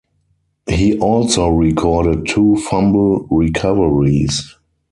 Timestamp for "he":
0.67-0.97